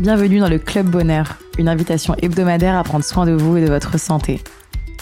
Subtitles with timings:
[0.00, 3.66] Bienvenue dans le Club Bonheur, une invitation hebdomadaire à prendre soin de vous et de
[3.66, 4.40] votre santé.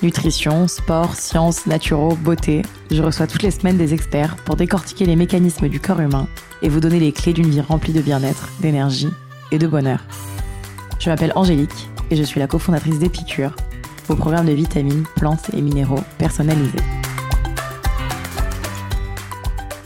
[0.03, 5.15] Nutrition, sport, sciences, naturaux, beauté, je reçois toutes les semaines des experts pour décortiquer les
[5.15, 6.27] mécanismes du corps humain
[6.63, 9.11] et vous donner les clés d'une vie remplie de bien-être, d'énergie
[9.53, 10.03] et de bonheur.
[10.99, 13.55] Je m'appelle Angélique et je suis la cofondatrice d'Épicure,
[14.09, 16.79] vos programmes de vitamines, plantes et minéraux personnalisés.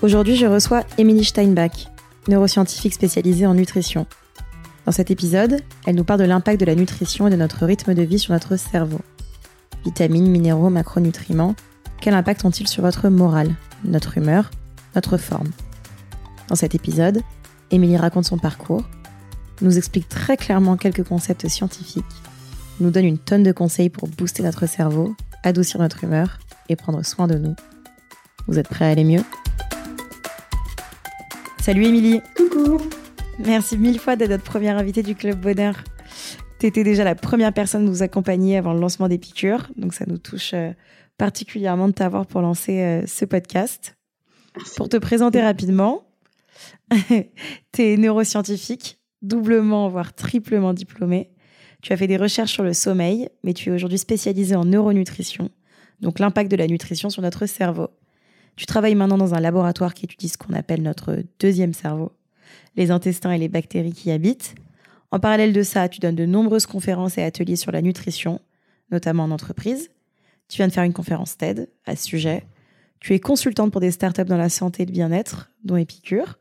[0.02, 1.88] Aujourd'hui, je reçois Émilie Steinbach,
[2.29, 4.06] neuroscientifique spécialisée en nutrition.
[4.87, 7.95] Dans cet épisode, elle nous parle de l'impact de la nutrition et de notre rythme
[7.95, 9.01] de vie sur notre cerveau.
[9.84, 11.55] Vitamines, minéraux, macronutriments,
[12.01, 13.55] quel impact ont-ils sur votre morale,
[13.85, 14.51] notre humeur,
[14.95, 15.51] notre forme?
[16.48, 17.23] Dans cet épisode,
[17.71, 18.83] Émilie raconte son parcours,
[19.61, 22.05] nous explique très clairement quelques concepts scientifiques,
[22.80, 26.38] nous donne une tonne de conseils pour booster notre cerveau, adoucir notre humeur
[26.69, 27.55] et prendre soin de nous.
[28.49, 29.23] Vous êtes prêts à aller mieux?
[31.60, 32.79] Salut Émilie Coucou
[33.47, 35.83] Merci mille fois d'être notre première invitée du Club Bonheur.
[36.59, 39.95] Tu étais déjà la première personne à nous accompagner avant le lancement des piqûres, donc
[39.95, 40.73] ça nous touche euh,
[41.16, 43.97] particulièrement de t'avoir pour lancer euh, ce podcast.
[44.77, 46.07] Pour te présenter rapidement,
[47.73, 51.30] tu es neuroscientifique, doublement, voire triplement diplômée.
[51.80, 55.49] Tu as fait des recherches sur le sommeil, mais tu es aujourd'hui spécialisée en neuronutrition,
[56.01, 57.88] donc l'impact de la nutrition sur notre cerveau.
[58.57, 62.13] Tu travailles maintenant dans un laboratoire qui étudie ce qu'on appelle notre deuxième cerveau
[62.76, 64.54] les intestins et les bactéries qui y habitent.
[65.10, 68.41] En parallèle de ça, tu donnes de nombreuses conférences et ateliers sur la nutrition,
[68.91, 69.91] notamment en entreprise.
[70.49, 72.44] Tu viens de faire une conférence TED à ce sujet.
[73.00, 76.38] Tu es consultante pour des startups dans la santé et le bien-être, dont Epicure.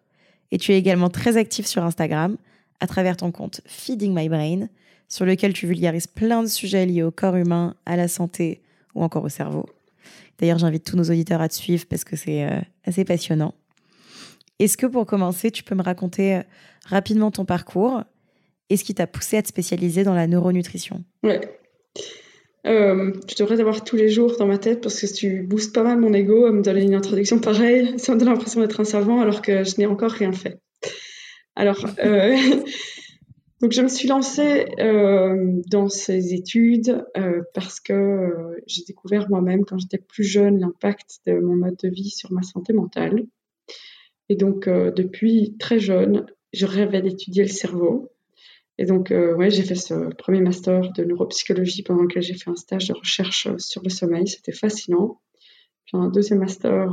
[0.52, 2.38] Et tu es également très active sur Instagram
[2.80, 4.68] à travers ton compte Feeding My Brain,
[5.08, 8.62] sur lequel tu vulgarises plein de sujets liés au corps humain, à la santé
[8.96, 9.66] ou encore au cerveau.
[10.38, 13.54] D'ailleurs, j'invite tous nos auditeurs à te suivre parce que c'est euh, assez passionnant.
[14.60, 16.42] Est-ce que pour commencer, tu peux me raconter euh,
[16.86, 18.04] rapidement ton parcours
[18.70, 21.04] et ce qui t'a poussé à te spécialiser dans la neuronutrition?
[21.24, 21.40] Ouais.
[22.68, 25.84] Euh, je devrais avoir tous les jours dans ma tête parce que tu boostes pas
[25.84, 27.98] mal mon ego à me donner une introduction pareille.
[27.98, 30.60] Ça me donne l'impression d'être un savant alors que je n'ai encore rien fait.
[31.56, 32.36] Alors, euh,
[33.62, 34.66] donc je me suis lancée
[35.68, 37.06] dans ces études
[37.54, 42.10] parce que j'ai découvert moi-même quand j'étais plus jeune l'impact de mon mode de vie
[42.10, 43.24] sur ma santé mentale.
[44.30, 48.10] Et donc, euh, depuis très jeune, je rêvais d'étudier le cerveau.
[48.78, 52.50] Et donc, euh, ouais, j'ai fait ce premier master de neuropsychologie pendant lequel j'ai fait
[52.50, 54.28] un stage de recherche euh, sur le sommeil.
[54.28, 55.20] C'était fascinant.
[55.86, 56.88] Puis un deuxième master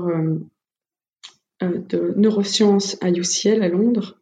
[1.61, 4.19] de neurosciences à UCL à Londres,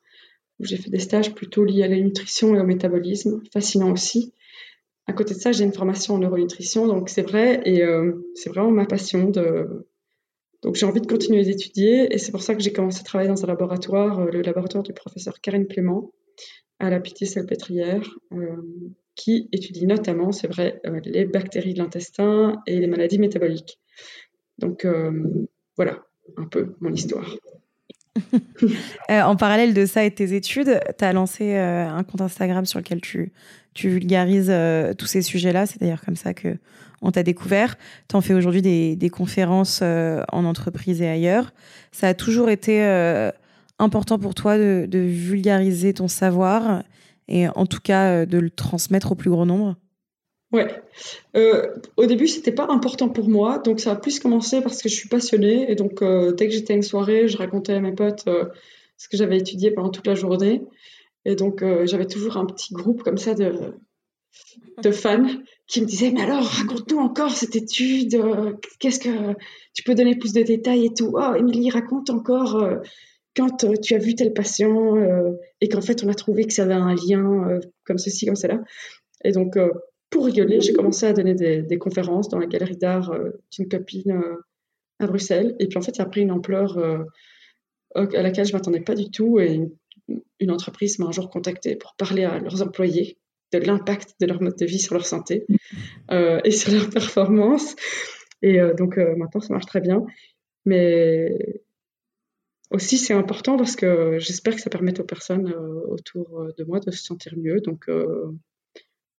[0.59, 3.41] où j'ai fait des stages plutôt liés à la nutrition et au métabolisme.
[3.53, 4.33] Fascinant aussi.
[5.07, 7.85] À côté de ça, j'ai une formation en neuronutrition, donc c'est vrai, et
[8.35, 9.87] c'est vraiment ma passion de
[10.65, 13.29] donc j'ai envie de continuer d'étudier et c'est pour ça que j'ai commencé à travailler
[13.29, 16.11] dans un laboratoire, euh, le laboratoire du professeur Karine Clément
[16.79, 18.03] à la Pitié-Salpêtrière,
[18.33, 18.57] euh,
[19.15, 23.79] qui étudie notamment, c'est vrai, euh, les bactéries de l'intestin et les maladies métaboliques.
[24.59, 24.87] Donc
[25.77, 26.05] voilà
[26.37, 27.37] un peu mon histoire.
[29.09, 32.79] en parallèle de ça et de tes études, tu as lancé un compte Instagram sur
[32.79, 33.33] lequel tu,
[33.75, 34.53] tu vulgarises
[34.97, 35.67] tous ces sujets-là.
[35.67, 36.57] C'est d'ailleurs comme ça que
[37.03, 37.77] on t'a découvert.
[38.09, 41.53] Tu en fais aujourd'hui des, conférences euh, en entreprise et ailleurs.
[41.93, 43.31] Ça a toujours été euh,
[43.79, 46.83] important pour toi de, vulgariser ton savoir
[47.29, 49.77] et en tout cas euh, de le transmettre au plus grand nombre?
[50.53, 50.69] Ouais.
[51.97, 54.95] au début, c'était pas important pour moi, donc ça a plus commencé parce que je
[54.95, 56.01] suis passionnée et donc
[56.37, 58.29] dès que j'étais à une soirée, je racontais à mes potes
[58.97, 60.63] ce que j'avais étudié pendant toute la journée
[61.25, 63.75] et donc j'avais toujours un petit groupe comme ça de
[64.83, 65.27] de fans
[65.67, 69.35] qui me disaient mais alors raconte-nous encore cette étude euh, qu'est-ce que
[69.73, 72.77] tu peux donner plus de détails et tout oh Émilie raconte encore euh,
[73.37, 74.97] quand euh, tu as vu tel patient
[75.61, 78.63] et qu'en fait on a trouvé que ça avait un lien comme ceci comme cela.
[79.25, 79.57] Et donc
[80.11, 83.13] pour rigoler j'ai commencé à donner des, conférences dans la galerie d'art
[83.53, 84.23] d'une copine
[85.01, 85.57] à Bruxelles.
[85.59, 86.79] Et puis en fait ça a pris une ampleur
[87.97, 89.41] à laquelle je m'attendais pas du tout.
[89.41, 89.61] Et
[90.39, 93.19] une entreprise m'a un jour contacté pour parler à leurs employés
[93.61, 95.47] de l'impact de leur mode de vie sur leur santé
[96.11, 97.77] euh, et sur leur performance.
[98.43, 100.05] Et euh, donc euh, maintenant, ça marche très bien.
[100.65, 101.63] Mais
[102.71, 105.53] aussi, c'est important parce que j'espère que ça permet aux personnes
[105.89, 107.61] autour de moi de se sentir mieux.
[107.61, 107.91] Donc,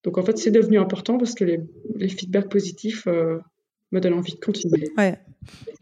[0.03, 4.39] donc en fait, c'est devenu important parce que les, feedbacks positifs me donnent envie de
[4.39, 4.89] continuer.
[4.97, 5.19] Ouais.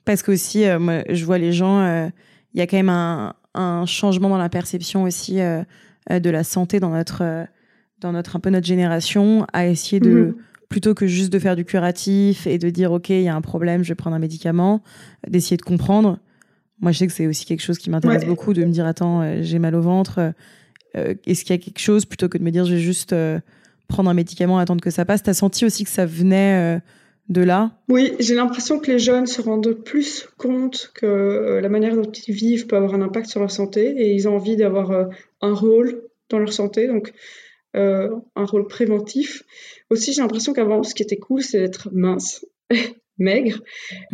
[0.04, 2.10] Parce que aussi, moi, je vois les gens,
[2.54, 6.90] il y a quand même un, changement dans la perception aussi de la santé dans
[6.90, 7.48] notre
[8.04, 10.36] dans notre un peu notre génération à essayer de mhm.
[10.70, 13.42] plutôt que juste de faire du curatif et de dire ok il y a un
[13.42, 14.84] problème je vais prendre un médicament
[15.28, 16.20] d'essayer de comprendre
[16.80, 19.22] moi je sais que c'est aussi quelque chose qui m'intéresse beaucoup de me dire attends
[19.22, 20.34] euh, j'ai mal au ventre
[20.94, 23.16] Est-ce qu'il y a quelque chose, plutôt que de me dire je vais juste
[23.88, 26.80] prendre un médicament, attendre que ça passe, tu as senti aussi que ça venait
[27.30, 27.72] de là?
[27.90, 32.36] Oui, j'ai l'impression que les jeunes se rendent plus compte que la manière dont ils
[32.36, 35.10] vivent peut avoir un impact sur leur santé et ils ont envie d'avoir
[35.42, 36.88] un rôle dans leur santé.
[36.88, 37.14] Donc,
[37.76, 39.44] euh, un rôle préventif.
[39.90, 42.46] Aussi, j'ai l'impression qu'avant, ce qui était cool, c'est d'être mince,
[43.18, 43.62] maigre.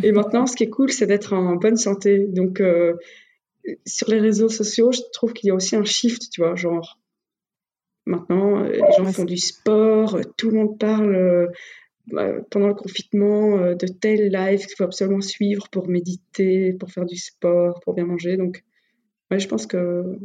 [0.02, 2.26] Et maintenant, ce qui est cool, c'est d'être en bonne santé.
[2.28, 2.94] Donc, euh,
[3.86, 6.98] sur les réseaux sociaux, je trouve qu'il y a aussi un shift, tu vois, genre,
[8.06, 11.50] maintenant, euh, les gens font du sport, tout le monde parle
[12.06, 17.04] bah, pendant le confinement de tel live qu'il faut absolument suivre pour méditer, pour faire
[17.04, 18.38] du sport, pour bien manger.
[18.38, 18.64] Donc,
[19.30, 20.18] ouais, je pense que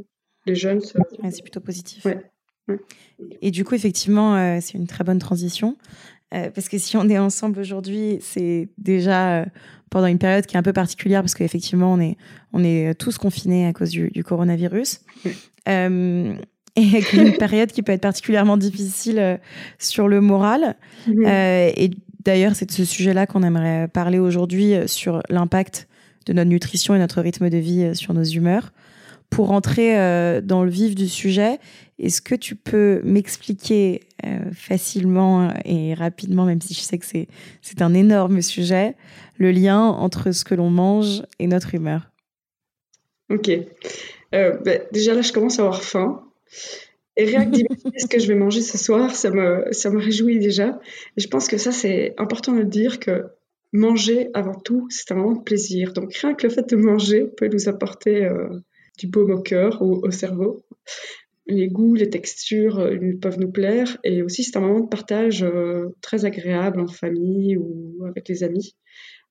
[0.46, 0.80] les jeunes.
[0.80, 2.06] c'est plutôt positif.
[2.06, 2.24] Ouais.
[3.42, 5.78] Et du coup, effectivement, euh, c'est une très bonne transition.
[6.34, 9.46] Euh, parce que si on est ensemble aujourd'hui, c'est déjà euh,
[9.90, 12.18] pendant une période qui est un peu particulière, parce qu'effectivement, on est,
[12.54, 15.02] on est tous confinés à cause du, coronavirus.
[16.78, 19.40] et avec une période qui peut être particulièrement difficile
[19.80, 20.76] sur le moral.
[21.08, 21.92] et
[22.24, 25.88] d'ailleurs, c'est de ce sujet-là qu'on aimerait parler aujourd'hui sur l'impact
[26.26, 28.74] de notre nutrition et notre rythme de vie sur nos humeurs.
[29.36, 31.60] Pour rentrer dans le vif du sujet,
[31.98, 37.28] est-ce que tu peux m'expliquer euh, facilement et rapidement, même si je sais que c'est,
[37.82, 38.96] un énorme sujet,
[39.38, 42.12] le lien entre ce que l'on mange et notre humeur?
[43.30, 43.50] Ok.
[44.34, 46.24] Euh, bah, déjà là, je commence à avoir faim.
[47.18, 47.58] Et rien que
[47.98, 50.80] ce que je vais manger ce soir, ça me, ça me réjouit déjà.
[51.16, 53.24] Et je pense que ça, c'est important de dire que
[53.72, 55.94] manger, avant tout, c'est un moment de plaisir.
[55.94, 58.50] Donc rien que le fait de manger peut nous apporter euh,
[58.98, 60.66] du baume au cœur ou au cerveau
[61.48, 63.98] les goûts, les textures euh, peuvent nous plaire.
[64.04, 68.44] Et aussi, c'est un moment de partage euh, très agréable en famille ou avec les
[68.44, 68.76] amis.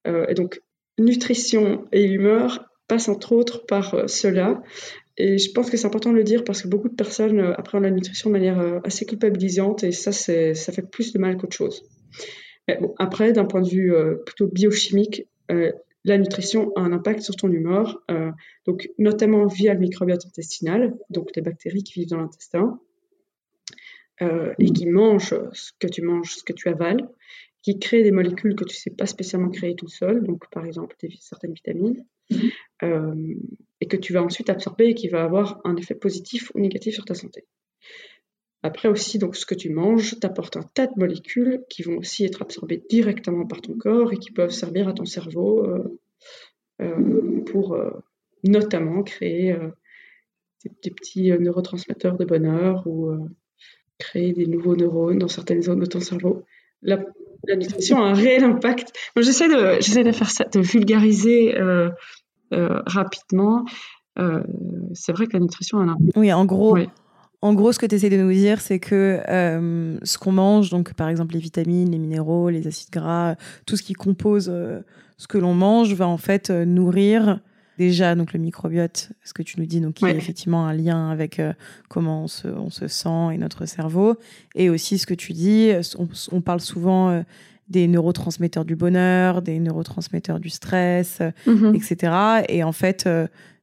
[0.06, 0.60] Euh, et donc,
[0.98, 4.62] nutrition et humeur passent entre autres par cela.
[5.16, 7.82] Et je pense que c'est important de le dire parce que beaucoup de personnes apprennent
[7.82, 11.88] la nutrition de manière assez culpabilisante et ça, ça fait plus de mal qu'autre chose.
[12.98, 13.94] Après, d'un point de vue
[14.26, 15.28] plutôt biochimique,
[16.04, 18.30] la nutrition a un impact sur ton humeur, euh,
[18.66, 22.78] donc notamment via le microbiote intestinal, donc les bactéries qui vivent dans l'intestin
[24.22, 27.08] euh, et qui mangent ce que tu manges, ce que tu avales,
[27.62, 30.66] qui créent des molécules que tu ne sais pas spécialement créer tout seul, donc par
[30.66, 32.04] exemple des, certaines vitamines,
[32.82, 33.34] euh,
[33.80, 36.94] et que tu vas ensuite absorber et qui va avoir un effet positif ou négatif
[36.94, 37.46] sur ta santé.
[38.64, 42.24] Après aussi, donc, ce que tu manges t'apporte un tas de molécules qui vont aussi
[42.24, 46.00] être absorbées directement par ton corps et qui peuvent servir à ton cerveau euh,
[46.80, 47.90] euh, pour euh,
[48.42, 49.54] notamment créer
[50.82, 53.28] des, petits neurotransmetteurs de bonheur ou
[53.98, 56.42] créer des nouveaux neurones dans certaines zones de ton cerveau.
[56.80, 57.04] La,
[57.54, 58.94] nutrition a un réel impact.
[59.18, 61.54] J'essaie de, j'essaie de faire ça, de vulgariser
[62.50, 63.66] rapidement.
[64.94, 66.16] c'est vrai que la nutrition a un impact.
[66.16, 66.78] Oui, en gros.
[67.44, 70.70] En gros, ce que tu essaies de nous dire, c'est que euh, ce qu'on mange,
[70.70, 73.34] donc par exemple les vitamines, les minéraux, les acides gras,
[73.66, 74.80] tout ce qui compose euh,
[75.18, 77.40] ce que l'on mange, va en fait euh, nourrir
[77.76, 81.10] déjà donc le microbiote, ce que tu nous dis, donc qui a effectivement un lien
[81.10, 81.42] avec
[81.90, 84.16] comment on se, on se, sent et notre cerveau,
[84.54, 85.70] et aussi ce que tu dis,
[86.32, 87.22] on, parle souvent
[87.68, 91.74] des neurotransmetteurs du bonheur, des neurotransmetteurs du stress, mm-hmm.
[91.74, 92.44] etc.
[92.48, 93.08] Et en fait,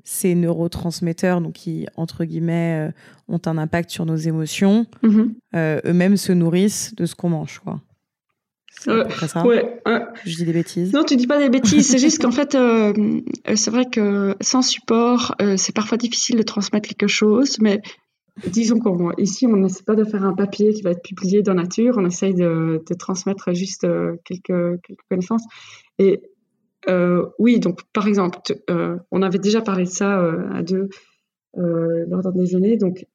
[0.03, 2.92] ces neurotransmetteurs, donc qui, entre guillemets, euh,
[3.27, 5.33] ont un impact sur nos émotions, mhm.
[5.56, 7.81] euh, eux-mêmes se nourrissent de ce qu'on mange, quoi.
[8.87, 9.80] Euh, ça ouais,
[10.26, 10.92] Je dis des bêtises.
[10.92, 11.87] Non, tu dis pas des bêtises.
[11.87, 12.57] c'est juste qu'en fait,
[13.56, 17.59] c'est vrai que sans support, c'est parfois difficile de transmettre quelque chose.
[17.59, 17.81] Mais
[18.47, 21.95] disons qu'ici, on n'essaie pas de faire un papier qui va être publié dans Nature.
[21.97, 23.85] On essaye de, de transmettre juste
[24.26, 25.44] quelques, quelques connaissances.
[25.99, 26.18] Et euh,
[27.40, 30.90] oui, donc par exemple, euh, on avait déjà parlé de ça euh, à deux
[31.56, 32.78] lors d'un déjeuner.
[32.78, 33.06] Donc,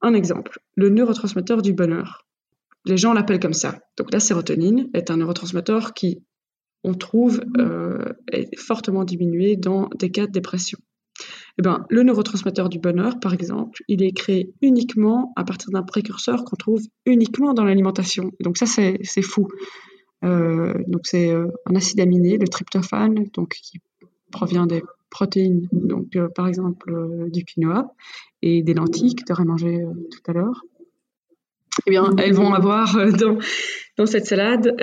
[0.00, 2.26] un exemple, le neurotransmetteur du bonheur.
[2.86, 3.78] Les gens l'appellent comme ça.
[3.98, 6.24] Donc, la sérotonine est un neurotransmetteur qui,
[6.84, 7.42] on trouve,
[8.32, 10.78] est fortement diminué dans des cas de dépression.
[11.58, 15.82] Eh ben, le neurotransmetteur du bonheur, par exemple, il est créé uniquement à partir d'un
[15.82, 18.30] précurseur qu'on trouve uniquement dans l'alimentation.
[18.40, 19.48] Donc ça, c'est fou.
[20.24, 23.80] Euh, donc c'est euh, un acide aminé, le tryptophane, donc qui
[24.30, 27.94] provient des protéines, donc euh, par exemple du quinoa
[28.42, 30.62] et des lentilles que tu aurais mangé tout à l'heure.
[31.86, 32.96] Eh bien, elles vont avoir
[33.96, 34.76] dans, cette salade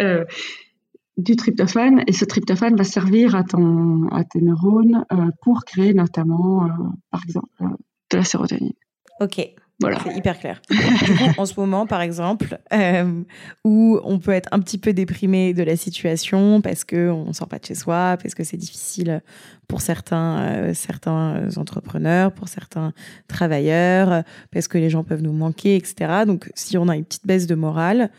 [1.18, 5.06] du tryptophane et ce tryptophane va servir à tes neurones
[5.42, 6.68] pour créer notamment,
[7.12, 7.50] par exemple,
[8.12, 8.74] de la sérotonine.
[9.20, 9.54] Ok.
[9.80, 10.62] C'est hyper clair.
[11.38, 13.24] en ce moment, par exemple, euh,
[13.64, 17.48] où on peut être un petit peu déprimé de la situation parce qu'on ne sort
[17.48, 19.22] pas de chez soi, parce que c'est difficile
[19.68, 22.92] pour certains, euh, certains entrepreneurs, pour certains
[23.28, 26.24] travailleurs, parce que les gens peuvent nous manquer, etc.
[26.26, 28.10] Donc, si on a une petite baisse de morale,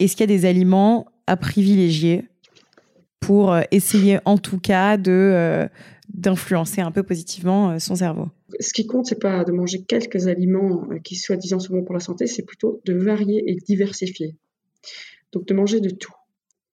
[0.00, 2.28] est-ce qu'il y a des aliments à privilégier
[3.20, 8.28] pour euh, essayer en tout cas d'influencer un peu positivement son cerveau?
[8.60, 11.94] Ce qui compte, c'est pas de manger quelques aliments euh, qui soi-disant sont bons pour
[11.94, 14.34] la santé, c'est plutôt de varier et diversifier.
[15.32, 16.12] Donc de manger de tout.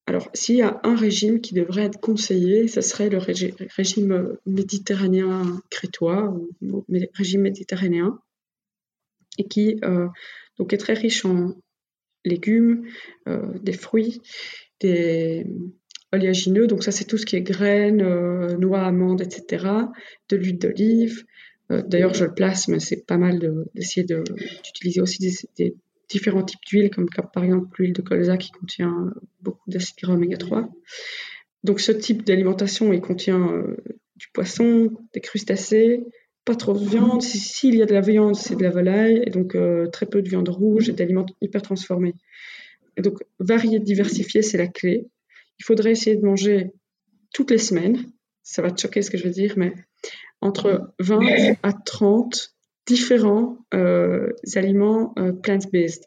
[0.07, 5.61] Alors, s'il y a un régime qui devrait être conseillé, ce serait le régime méditerranéen
[5.71, 6.37] crétois
[7.13, 8.19] régime méditerranéen,
[9.39, 10.07] et qui euh,
[10.57, 11.55] donc est très riche en
[12.23, 12.87] légumes,
[13.27, 14.21] euh, des fruits,
[14.79, 15.47] des
[16.13, 19.65] oléagineux, donc ça c'est tout ce qui est graines, noix, amandes, etc.,
[20.29, 21.25] de l'huile d'olive,
[21.69, 23.39] d'ailleurs, je le place, mais c'est pas mal
[23.73, 25.19] d'essayer d'utiliser aussi
[25.57, 25.75] des,
[26.09, 30.37] différents types d'huiles, comme, par exemple l'huile de colza qui contient beaucoup d'acides gras oméga
[30.37, 30.69] 3.
[31.63, 33.75] Donc ce type d'alimentation, il contient euh,
[34.15, 36.03] du poisson, des crustacés,
[36.45, 37.23] pas trop de viande.
[37.23, 40.21] S'il y a de la viande, c'est de la volaille, et donc euh, très peu
[40.21, 42.13] de viande rouge et d'aliments hyper transformés.
[42.97, 45.07] Donc varier, diversifier, c'est la clé.
[45.59, 46.71] Il faudrait essayer de manger
[47.33, 47.97] toutes les semaines.
[48.43, 49.73] Ça va te choquer ce que je veux dire, mais
[50.41, 56.03] entre 20 à 30 différents euh, aliments euh, plant-based.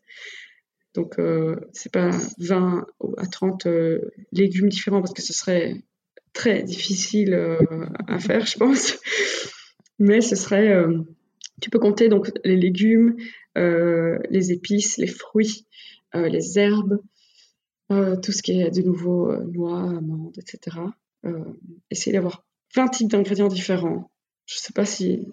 [0.94, 2.86] Donc, euh, c'est pas 20
[3.18, 5.74] à 30 euh, légumes différents parce que ce serait
[6.32, 7.34] très difficile
[8.06, 8.98] à faire, je pense.
[9.98, 10.84] Mais ce serait,
[11.60, 13.16] tu peux compter donc les légumes,
[13.56, 15.66] les épices, les fruits,
[16.14, 17.00] les herbes,
[17.88, 20.76] tout ce qui est de nouveau noix, amandes, etc.
[21.90, 24.10] essayer d'avoir 20 types d'ingrédients différents
[24.48, 25.28] je sais pas si.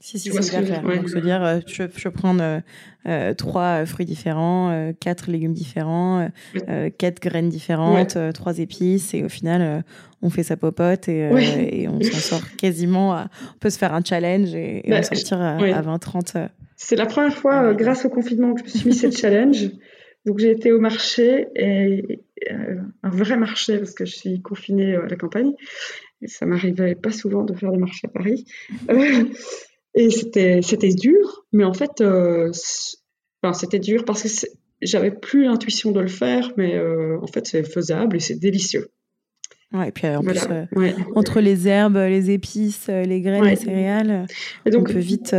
[0.00, 0.82] Si, si, c'est bien faire.
[0.82, 2.60] Donc, se dire, euh, je, je prendre euh,
[3.06, 6.28] euh, trois fruits différents, quatre légumes différents,
[6.98, 9.84] quatre graines différentes, trois épices, et au final,
[10.20, 13.12] on fait sa popote et, et on s'en sort quasiment.
[13.12, 16.48] on peut se faire un challenge et, bah, en sortir à, 20-30.
[16.76, 19.70] C'est la première fois, grâce au confinement, que je me suis mis cette challenge.
[20.26, 25.06] Donc, j'ai été au marché, et, un vrai marché, parce que je suis confinée à
[25.06, 25.52] la campagne
[26.26, 28.44] ça m'arrivait pas souvent de faire des marchés à Paris.
[28.90, 29.24] Euh,
[29.94, 32.50] et c'était, c'était dur, mais en fait, euh,
[33.42, 34.46] enfin, c'était dur parce que
[34.80, 38.88] j'avais plus l'intuition de le faire, mais euh, en fait, c'est faisable et c'est délicieux.
[39.72, 40.38] Ouais, et puis en plus,
[41.14, 44.26] entre les herbes, les épices, les graines, les céréales,
[44.70, 45.34] donc, on peut vite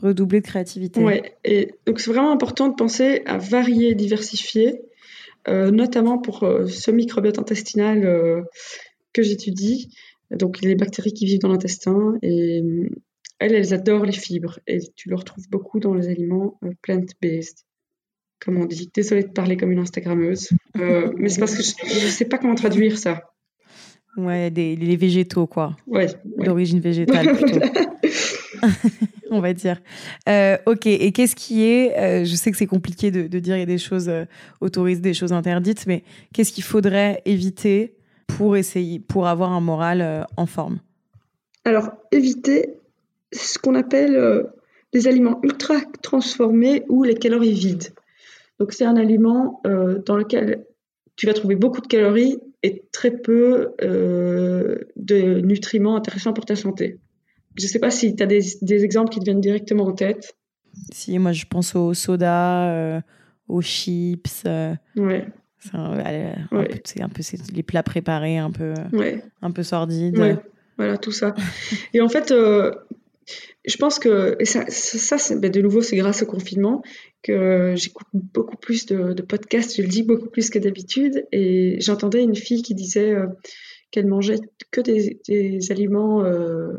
[0.00, 1.02] redoubler de créativité.
[1.02, 4.80] Ouais, et donc c'est vraiment important de penser à varier, diversifier,
[5.48, 8.44] notamment pour ce microbiote intestinal
[9.18, 9.90] que j'étudie,
[10.30, 12.88] donc les bactéries qui vivent dans l'intestin, et euh,
[13.40, 17.58] elles, elles adorent les fibres, et tu le retrouves beaucoup dans les aliments euh, plant-based,
[18.40, 18.90] comme on dit.
[18.94, 22.38] Désolée de parler comme une Instagrammeuse, euh, mais c'est parce que je ne sais pas
[22.38, 23.22] comment traduire ça.
[24.16, 25.76] Ouais, des, les végétaux, quoi.
[25.86, 26.06] Ouais.
[26.38, 27.60] D'origine végétale, plutôt.
[29.30, 29.80] on va dire.
[30.66, 33.62] ok, et qu'est-ce qui est, je sais que c'est compliqué de, de, dire il y
[33.62, 34.10] a des choses
[34.60, 37.97] autorisées, des choses interdites, mais qu'est-ce qu'il faudrait éviter
[38.28, 40.78] pour essayer, pour avoir un moral euh, en forme
[41.64, 42.74] Alors, éviter
[43.32, 44.44] ce qu'on appelle euh,
[44.92, 47.88] les aliments ultra transformés ou les calories vides.
[48.60, 50.64] Donc, c'est un aliment euh, dans lequel
[51.16, 56.98] tu vas trouver beaucoup de calories et très peu de nutriments intéressants pour ta santé.
[57.56, 59.92] Je ne sais pas si tu as des, des, exemples qui te viennent directement en
[59.92, 60.36] tête.
[60.92, 63.02] Si, moi je pense au soda,
[63.48, 64.44] aux chips.
[64.96, 65.26] Ouais.
[65.60, 67.22] C'est un, peu,
[67.54, 68.74] les plats préparés, un peu,
[69.42, 70.38] un peu sordides.
[70.78, 71.34] Voilà, tout ça.
[71.92, 72.72] et en fait, euh,
[73.66, 76.82] je pense que ça, ça ben, de nouveau, c'est grâce au confinement
[77.22, 81.26] que j'écoute beaucoup plus de, podcasts, je le dis beaucoup plus que d'habitude.
[81.32, 83.26] Et j'entendais une fille qui disait euh,
[83.90, 84.38] qu'elle mangeait
[84.70, 86.70] que des, aliments euh,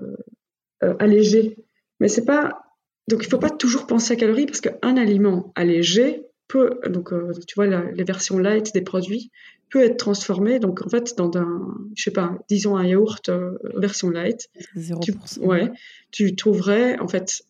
[0.81, 1.57] allégés.
[1.99, 2.61] Mais c'est pas.
[3.09, 7.31] Donc, il faut pas toujours penser à calories parce qu'un aliment allégé, peut, donc euh,
[7.47, 9.31] tu vois, les versions light des produits
[9.69, 10.59] peut être transformé.
[10.59, 14.99] Donc en fait, dans un, je sais pas, disons un yaourt euh, version light, 0%.
[14.99, 15.71] Tu, ouais,
[16.11, 17.43] tu trouverais en fait,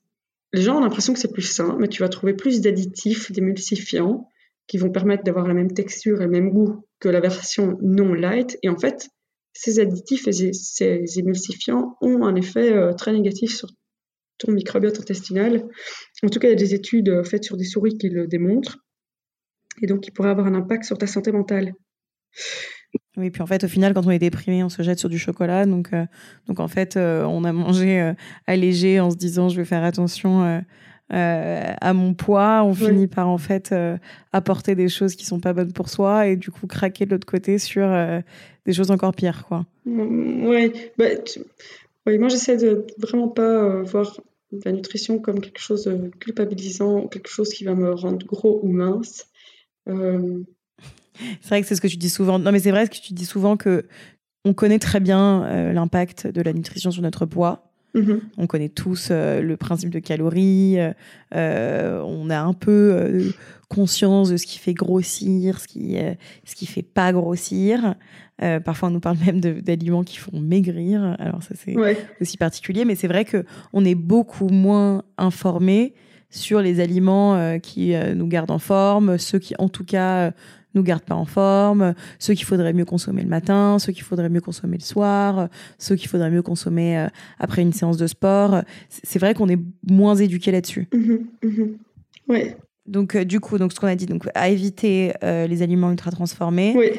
[0.53, 4.27] les gens ont l'impression que c'est plus sain, mais tu vas trouver plus d'additifs, d'émulsifiants
[4.67, 8.13] qui vont permettre d'avoir la même texture et le même goût que la version non
[8.13, 8.59] light.
[8.61, 9.09] Et en fait,
[9.53, 13.69] ces additifs et ces, émulsifiants ont un effet euh, très négatif sur
[14.37, 15.67] ton microbiote intestinal.
[16.21, 18.77] En tout cas, il y a des études faites sur des souris qui le démontrent
[19.81, 21.73] et donc qui pourrait avoir un impact sur ta santé mentale.
[23.17, 25.19] Oui, puis en fait, au final, quand on est déprimé, on se jette sur du
[25.19, 25.65] chocolat.
[25.65, 26.05] Donc, euh,
[26.47, 28.13] donc en fait, euh, on a mangé euh,
[28.47, 30.63] allégé en se disant je vais faire attention
[31.11, 33.73] à mon poids, on finit par en fait
[34.31, 37.25] apporter des choses qui sont pas bonnes pour soi et du coup craquer de l'autre
[37.25, 37.89] côté sur
[38.67, 39.65] des choses encore pires, quoi.
[39.85, 41.05] Mm, ouais, bah,
[42.05, 44.21] moi j'essaie de vraiment pas voir
[44.63, 48.71] la nutrition comme quelque chose de culpabilisant, quelque chose qui va me rendre gros ou
[48.71, 49.25] mince.
[49.87, 52.39] C'est vrai que c'est ce que tu dis souvent.
[52.39, 53.85] Non, mais c'est vrai ce que tu dis souvent que
[54.45, 57.71] on connaît très bien euh, l'impact de la nutrition sur notre poids.
[57.95, 58.19] Mm-hmm.
[58.37, 60.77] On connaît tous euh, le principe de calories.
[61.31, 63.33] on a un peu
[63.67, 65.97] conscience de ce qui fait grossir, ce qui,
[66.45, 67.95] ce qui fait pas grossir.
[68.63, 71.17] Parfois, on nous parle même d'aliments qui font maigrir.
[71.19, 71.75] Alors ça, c'est
[72.21, 73.43] aussi particulier, mais c'est vrai que
[73.73, 75.93] on est beaucoup moins informé
[76.29, 80.31] sur les aliments euh, qui euh, nous gardent en forme, ceux qui, en tout cas,
[80.75, 84.29] nous gardent pas en forme, ceux qu'il faudrait mieux consommer le matin, ceux qu'il faudrait
[84.29, 87.07] mieux consommer le soir, ceux qu'il faudrait mieux consommer
[87.39, 88.61] après une séance de sport.
[88.89, 89.59] C'est vrai qu'on est
[89.89, 90.87] moins éduqué là-dessus.
[90.93, 91.63] Mmh mmh
[92.27, 92.57] ouais.
[92.85, 96.75] Donc, du coup, donc ce qu'on a dit, donc à éviter les aliments ultra transformés.
[96.75, 96.91] Oui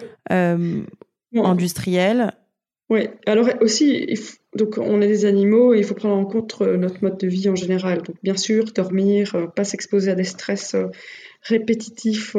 [1.36, 2.32] industriel.
[2.88, 4.06] Oui, alors aussi,
[4.56, 7.28] donc on est des animaux et il faut prendre en compte euh, notre mode de
[7.28, 8.02] vie en général.
[8.02, 10.88] Donc bien sûr, dormir, euh, pas s'exposer à des stress euh,
[11.42, 12.36] répétitifs,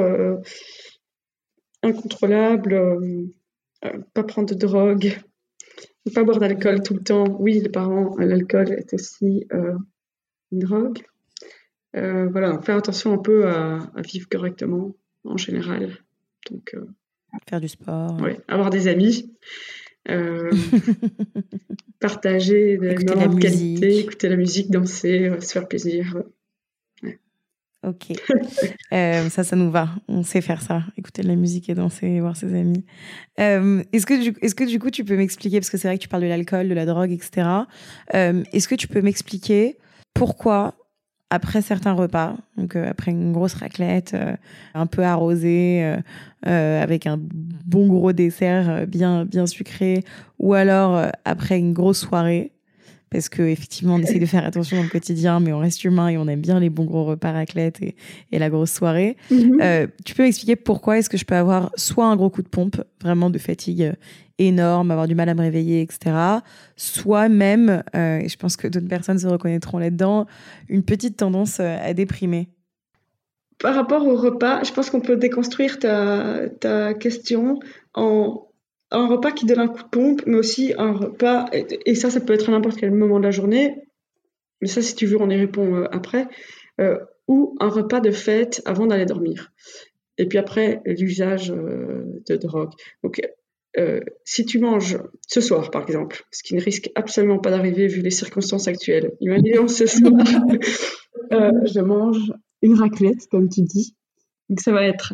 [1.82, 2.80] incontrôlables,
[4.13, 5.18] pas prendre de drogue,
[6.13, 7.25] pas boire d'alcool tout le temps.
[7.39, 9.48] Oui, les parents, l'alcool est aussi
[10.51, 11.00] une drogue.
[11.94, 15.98] voilà, faire attention un peu à, à vivre correctement en général.
[16.51, 16.75] Donc,
[17.50, 18.15] Faire du sport.
[18.22, 19.34] Oui, avoir des amis.
[20.10, 20.51] Euh,
[22.00, 26.24] partager des écouter la qualité, écouter la musique, danser, euh, se faire plaisir.
[27.86, 28.08] Ok.
[28.93, 29.88] Euh, ça, ça nous va.
[30.10, 30.84] On sait faire ça.
[30.98, 32.84] Écouter de la musique et danser, voir ses amis.
[33.38, 36.03] est-ce, que du, est-ce que du coup, tu peux m'expliquer, parce que c'est vrai que
[36.03, 37.48] tu parles de l'alcool, de la drogue, etc.
[38.12, 39.77] est-ce que tu peux m'expliquer
[40.13, 40.75] pourquoi
[41.31, 44.35] après certains repas, donc euh, après une grosse raclette, euh,
[44.73, 45.95] un peu arrosée,
[46.45, 50.03] euh, avec un bon gros dessert bien, bien sucré,
[50.39, 52.51] ou alors après une grosse soirée,
[53.12, 56.08] parce que effectivement on essaie de faire attention dans le quotidien, mais on reste humain
[56.08, 57.96] et on aime bien les bons gros repas raclette et,
[58.32, 59.18] et la grosse soirée.
[59.32, 59.89] Mm-hmm.
[60.06, 62.81] tu peux m'expliquer pourquoi est-ce que je peux avoir soit un gros coup de pompe,
[63.01, 63.94] vraiment de fatigue
[64.48, 66.16] énorme, avoir du mal à me réveiller, etc.
[66.75, 70.25] Soit même, euh, et je pense que d'autres personnes se reconnaîtront là-dedans,
[70.70, 72.50] une petite tendance euh, à déprimer.
[73.59, 77.59] Par rapport au repas, je pense qu'on peut déconstruire ta, ta question
[77.94, 78.48] en
[78.92, 82.20] un repas qui donne un coup de pompe, mais aussi un repas, et ça, ça
[82.20, 83.75] peut être à n'importe quel moment de la journée,
[84.62, 86.27] mais ça, si tu veux, on y répond euh, après,
[87.27, 89.51] ou un repas de fête avant d'aller dormir.
[90.18, 92.72] Et puis après, l'usage de drogue.
[93.04, 93.22] Donc,
[93.77, 97.88] euh, si tu manges ce soir, par exemple, ce qui ne risque absolument pas d'arriver
[97.88, 100.12] vu les circonstances actuelles, imaginons ce soir,
[101.32, 103.96] euh, je mange une raclette, comme tu dis.
[104.50, 105.14] Donc ça va être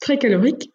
[0.00, 0.72] très calorique,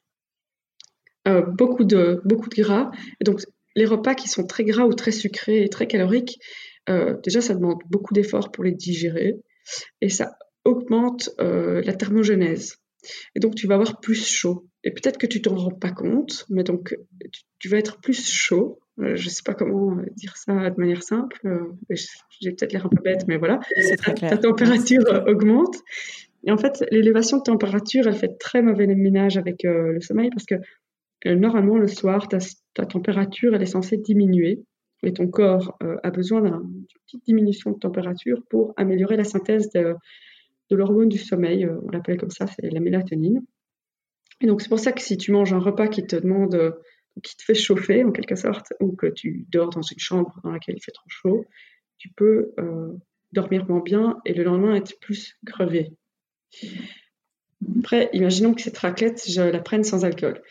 [1.28, 2.92] euh, beaucoup, de, beaucoup de gras.
[3.20, 3.42] Et donc
[3.76, 6.40] les repas qui sont très gras ou très sucrés et très caloriques,
[7.24, 9.38] déjà ça demande beaucoup d'efforts pour les digérer
[10.02, 12.78] et ça augmente la thermogenèse.
[13.36, 14.68] Et donc, tu vas avoir plus chaud.
[14.84, 16.98] Et peut-être que tu t'en rends pas compte, mais donc,
[17.60, 18.80] tu, vas être plus chaud.
[19.00, 21.40] Euh, je sais pas comment euh, dire ça de manière simple.
[21.46, 21.74] Euh,
[22.40, 23.60] j'ai peut-être l'air un peu bête, mais voilà.
[24.16, 25.78] Ta, température augmente.
[26.46, 30.46] Et en fait, l'élévation de température, elle fait très mauvais ménage avec le sommeil parce
[30.46, 30.56] que
[31.26, 34.64] normalement, le soir, ta, température, est censée diminuer.
[35.06, 39.96] Et ton corps a besoin d'une petite diminution de température pour améliorer la synthèse de,
[40.72, 43.42] l'hormone du sommeil, euh, on l'appelle comme ça, c'est la mélatonine.
[44.42, 46.72] Et donc c'est pour ça que si tu manges un repas qui te demande, euh,
[47.22, 50.52] qui te fait chauffer en quelque sorte, ou que tu dors dans une chambre dans
[50.52, 51.46] laquelle il fait trop chaud,
[52.00, 52.92] tu peux euh,
[53.34, 55.92] dormir moins bien et le lendemain être plus crevé.
[57.80, 60.42] Après, imaginons que cette raclette, je la prenne sans alcool.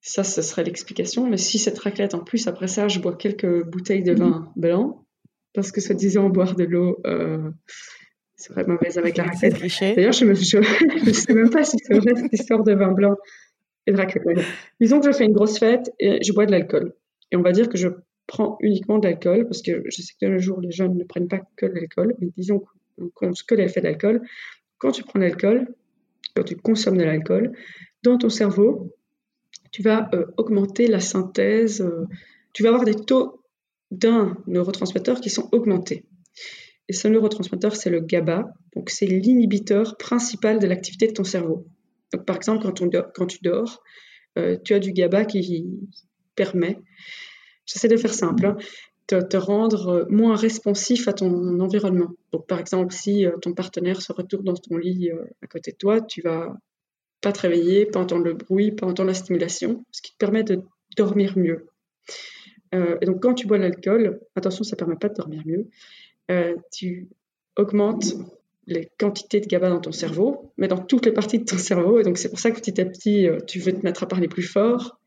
[0.00, 1.28] Ça, ce serait l'explication.
[1.28, 5.04] Mais si cette raclette, en plus, après ça, je bois quelques bouteilles de vin blanc,
[5.52, 7.02] parce que soi-disant boire de l'eau,
[8.36, 9.60] c'est très mauvaise avec la raclette.
[9.94, 10.34] D'ailleurs, je ne
[11.12, 13.16] sais même pas si c'est vrai cette histoire de vin blanc
[13.86, 14.24] et de raclette.
[14.80, 16.94] Disons que je fais une grosse fête et je bois de l'alcool.
[17.30, 17.88] Et on va dire que je
[18.26, 21.04] prends uniquement de l'alcool, parce que je sais que de nos jours, les jeunes ne
[21.04, 22.60] prennent pas que de l'alcool, mais disons
[22.96, 24.22] qu'on compte que l'effet d'alcool.
[24.78, 25.74] Quand tu prends de l'alcool,
[26.34, 27.52] quand tu consommes de l'alcool,
[28.02, 28.96] dans ton cerveau,
[29.72, 32.06] tu vas euh, augmenter la synthèse, euh,
[32.52, 33.42] tu vas avoir des taux
[33.90, 36.04] d'un neurotransmetteur qui sont augmentés.
[36.88, 38.52] Et ce neurotransmetteur, c'est le GABA.
[38.74, 41.66] Donc, c'est l'inhibiteur principal de l'activité de ton cerveau.
[42.12, 42.68] Donc, par exemple,
[43.14, 43.82] quand, tu dors,
[44.38, 45.66] euh, tu as du GABA qui
[46.34, 46.78] permet,
[47.64, 48.56] j'essaie de faire simple, hein,
[49.06, 52.10] te, rendre moins responsif à ton environnement.
[52.32, 55.10] Donc, par exemple, si ton partenaire se retourne dans ton lit
[55.42, 56.56] à côté de toi, tu vas
[57.20, 60.42] pas te réveiller, pas entendre le bruit, pas entendre la stimulation, ce qui te permet
[60.44, 60.62] de
[60.96, 61.66] dormir mieux.
[62.72, 65.68] et donc, quand tu bois l'alcool, attention, ça permet pas de dormir mieux.
[66.72, 67.08] tu
[67.56, 68.14] augmentes
[68.70, 72.00] les quantités de GABA dans ton cerveau, mais dans toutes les parties de ton cerveau.
[72.00, 74.08] Et donc, c'est pour ça que petit à petit, euh, tu veux te mettre à
[74.08, 75.00] parler plus fort.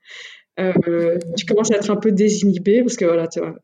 [0.59, 3.55] Euh, tu commences à être un peu désinhibé parce que voilà, tu vois.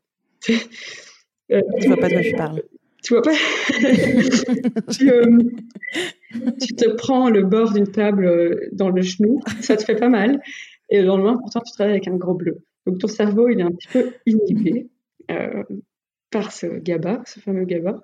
[1.52, 2.62] Euh, tu vois pas de quoi je parle.
[3.02, 3.32] Tu vois pas?
[4.92, 5.10] Tu,
[6.60, 10.40] tu, te prends le bord d'une table dans le genou, ça te fait pas mal.
[10.88, 12.58] Et le lendemain, pourtant, tu travailles avec un gros bleu.
[12.86, 14.88] Donc, ton cerveau, il est un petit peu inhibé
[16.30, 18.00] par ce GABA, ce fameux GABA.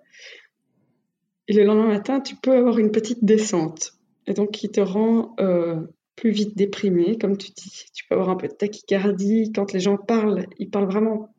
[1.49, 3.93] Et le lendemain matin, tu peux avoir une petite descente.
[4.27, 5.81] Et donc, qui te rend euh,
[6.17, 7.87] plus vite déprimé, comme tu dis.
[7.95, 9.53] Tu peux avoir un peu de tachycardie.
[9.53, 11.31] Quand les gens parlent, ils parlent vraiment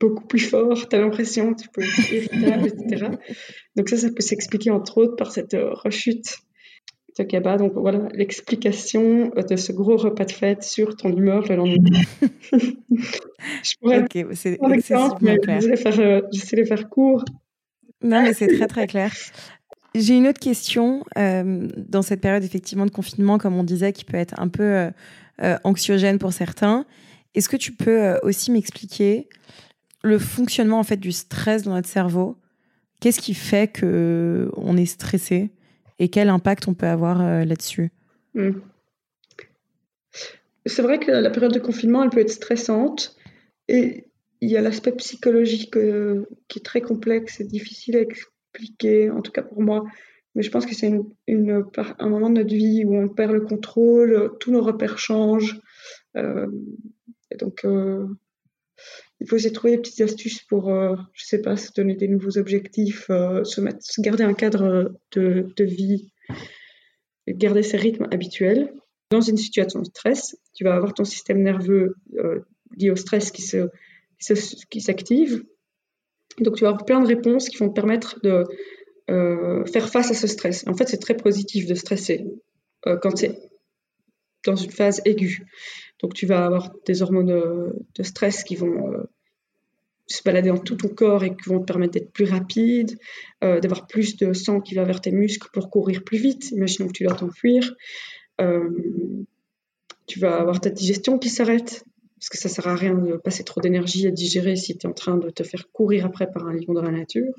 [0.00, 0.88] beaucoup plus fort.
[0.88, 3.06] Tu as l'impression, tu peux être irritable, etc.
[3.76, 6.38] Donc, ça, ça peut s'expliquer entre autres par cette euh, rechute
[7.18, 7.56] de GABA.
[7.56, 12.00] Donc, voilà l'explication de ce gros repas de fête sur ton humeur le lendemain.
[12.52, 14.00] je pourrais.
[14.00, 15.60] Ok, c'est excessivement clair.
[15.60, 16.20] Je sais, euh,
[16.52, 17.24] les faire court.
[18.02, 19.12] Non, mais c'est très, très clair.
[19.94, 21.04] J'ai une autre question.
[21.16, 24.90] Euh, dans cette période effectivement de confinement, comme on disait, qui peut être un peu
[25.42, 26.84] euh, anxiogène pour certains,
[27.34, 29.28] est-ce que tu peux aussi m'expliquer
[30.06, 32.36] le fonctionnement en fait du stress dans notre cerveau
[33.00, 35.50] Qu'est-ce qui fait que on est stressé
[35.98, 37.90] et quel impact on peut avoir là-dessus?
[38.34, 38.52] Hmm.
[40.64, 43.14] C'est vrai que la période de confinement, elle peut être stressante
[43.68, 44.06] et
[44.40, 45.76] il y a l'aspect psychologique
[46.48, 49.84] qui est très complexe et difficile à expliquer en tout cas pour moi.
[50.34, 50.92] Mais je pense que c'est
[51.26, 51.64] une,
[51.98, 55.58] un moment de notre vie où on perd le contrôle, tous nos repères changent.
[56.16, 56.46] Euh,
[57.30, 58.06] et donc, euh,
[59.20, 61.94] il faut essayer de trouver des petites astuces pour, euh, je sais pas, se donner
[61.96, 66.12] des nouveaux objectifs, se, mettre, se garder un cadre de, de vie,
[67.28, 68.72] garder ses rythmes habituels.
[69.10, 71.94] Dans une situation de stress, tu vas avoir ton système nerveux
[72.76, 73.68] lié au stress qui se,
[74.68, 75.44] qui s'active,
[76.40, 78.44] donc, tu vas avoir plein de réponses qui vont te permettre de
[79.10, 80.66] euh, faire face à ce stress.
[80.66, 82.26] En fait, c'est très positif de stresser
[82.86, 83.38] euh, quand c'est
[84.46, 85.46] dans une phase aiguë.
[86.02, 87.26] Donc, tu vas avoir des hormones
[87.94, 89.02] de stress qui vont euh,
[90.06, 92.96] se balader dans tout ton corps et qui vont te permettre d'être plus rapide,
[93.40, 96.52] d'avoir plus de sang qui va vers tes muscles pour courir plus vite.
[96.52, 97.74] Imaginons que tu dois t'enfuir.
[100.06, 101.84] tu vas avoir ta digestion qui s'arrête
[102.18, 104.90] parce que ça sert à rien de passer trop d'énergie à digérer si tu es
[104.90, 107.34] en train de te faire courir après par un lion dans la nature.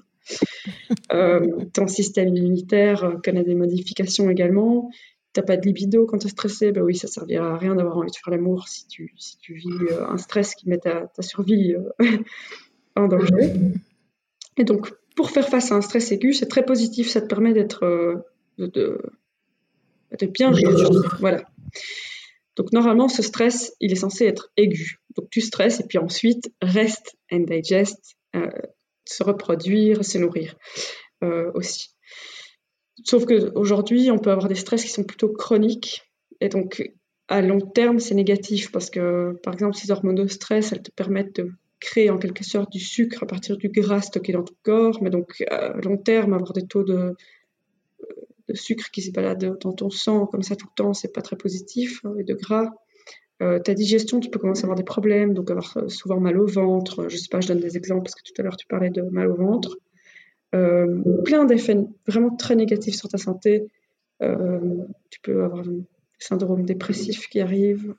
[1.13, 4.89] Euh, ton système immunitaire connaît des modifications également.
[5.37, 7.75] Tu n'as pas de libido quand tu es stressé, bah oui, ça servira à rien
[7.75, 10.79] d'avoir envie de faire l'amour si tu, si tu vis euh, un stress qui met
[10.79, 12.17] ta, ta survie euh,
[12.95, 13.53] en danger.
[14.57, 17.53] Et donc, pour faire face à un stress aigu, c'est très positif, ça te permet
[17.53, 17.85] d'être
[18.57, 20.51] de, de, bien.
[21.19, 21.43] Voilà.
[22.55, 24.99] Donc normalement, ce stress, il est censé être aigu.
[25.15, 28.49] Donc tu stresses et puis ensuite, reste and digest, euh,
[29.05, 30.55] se reproduire, se nourrir
[31.23, 31.91] euh, aussi.
[33.03, 36.03] Sauf qu'aujourd'hui, on peut avoir des stress qui sont plutôt chroniques.
[36.41, 36.91] Et donc,
[37.27, 40.91] à long terme, c'est négatif parce que, par exemple, ces hormones de stress, elles te
[40.91, 44.55] permettent de créer en quelque sorte du sucre à partir du gras stocké dans ton
[44.63, 45.03] corps.
[45.03, 47.15] Mais donc, à long terme, avoir des taux de
[48.53, 51.35] sucre qui se balade dans ton sang comme ça tout le temps, c'est pas très
[51.35, 52.71] positif, hein, et de gras.
[53.43, 56.39] Euh, ta digestion, tu peux commencer à avoir des problèmes, donc avoir euh, souvent mal
[56.39, 57.07] au ventre.
[57.07, 59.01] Je sais pas, je donne des exemples parce que tout à l'heure tu parlais de
[59.03, 59.77] mal au ventre.
[60.55, 63.67] Euh, plein d'effets vraiment très négatifs sur ta santé.
[64.21, 65.81] tu peux avoir un
[66.19, 67.95] syndrome dépressif qui arrive.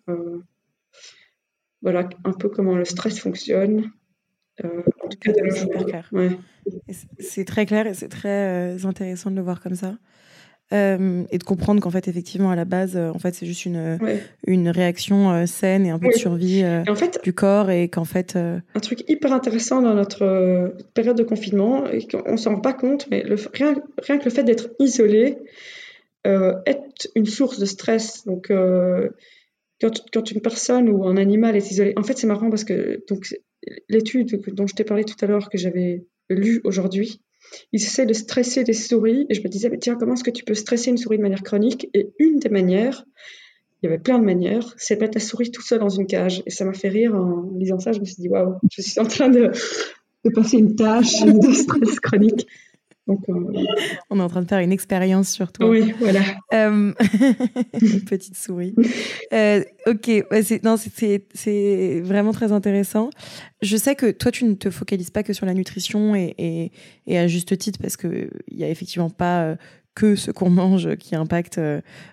[1.82, 3.90] voilà un peu comment le stress fonctionne.
[4.64, 6.10] en tout cas, c'est clair.
[7.20, 9.98] C'est très clair et c'est très intéressant de le voir comme ça.
[10.74, 13.64] Euh, et de comprendre qu'en fait effectivement à la base euh, en fait c'est juste
[13.64, 13.98] une
[14.46, 16.62] une réaction euh, saine et un peu de survie
[17.22, 22.06] du corps et qu'en fait un truc hyper intéressant dans notre période de confinement et
[22.06, 25.38] qu'on s'en rend pas compte mais le, rien, rien que le fait d'être isolé
[26.26, 28.26] est une source de stress.
[28.26, 28.52] Donc
[29.80, 33.02] quand, quand, une personne ou un animal est isolé en fait c'est marrant parce que
[33.08, 33.34] donc
[33.88, 37.22] l'étude dont je t'ai parlé tout à l'heure que j'avais lue aujourd'hui
[37.72, 39.26] ils essaient de stresser des souris.
[39.28, 41.22] Et je me disais, mais tiens, comment est-ce que tu peux stresser une souris de
[41.22, 41.88] manière chronique?
[41.94, 43.04] Et une des manières,
[43.82, 46.06] il y avait plein de manières, c'est de mettre la souris tout seul dans une
[46.06, 46.42] cage.
[46.46, 47.92] Et ça m'a fait rire en lisant ça.
[47.92, 49.52] Je me suis dit, waouh, je suis en train de,
[50.24, 52.46] de passer une tâche de stress chronique.
[53.08, 53.34] Donc, euh,
[54.10, 55.68] On est en train de faire une expérience sur toi.
[55.68, 56.20] Oui, voilà.
[56.52, 56.92] Euh,
[57.80, 58.74] une petite souris.
[59.32, 63.10] Euh, ok, c'est, non, c'est, c'est vraiment très intéressant.
[63.62, 66.70] Je sais que toi, tu ne te focalises pas que sur la nutrition et, et,
[67.06, 69.56] et à juste titre parce qu'il n'y a effectivement pas
[69.94, 71.60] que ce qu'on mange qui impacte